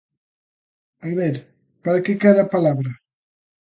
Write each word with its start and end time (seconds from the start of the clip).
A 1.07 1.09
ver, 1.19 1.35
¿para 1.83 2.01
que 2.03 2.19
quere 2.21 2.41
a 2.43 2.51
palabra? 2.55 2.91